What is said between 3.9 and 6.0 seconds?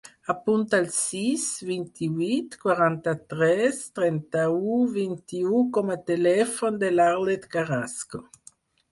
trenta-u, vint-i-u com a